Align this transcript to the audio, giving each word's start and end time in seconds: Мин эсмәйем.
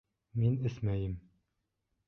Мин 0.43 0.55
эсмәйем. 0.69 1.13